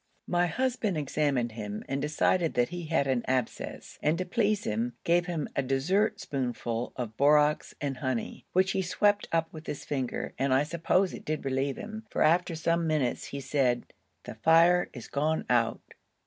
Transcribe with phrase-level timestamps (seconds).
[0.25, 4.93] My husband examined him and decided that he had an abscess, and, to please him,
[5.03, 10.33] gave him a dessertspoonful of borax and honey, which he swept up with his finger,
[10.39, 13.93] and I suppose it did relieve him, for after some minutes he said:
[14.23, 15.93] 'The fire is gone out.'